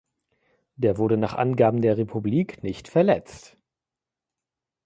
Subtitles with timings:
[0.77, 3.55] Der wurde nach Angaben der „Republik“ nicht verletzt.